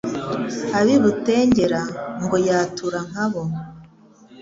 Ab’i 0.77 0.95
Butengera 1.03 1.81
ngo 2.23 2.35
yatura 2.47 2.99
nka 3.09 3.25
bo 3.31 3.43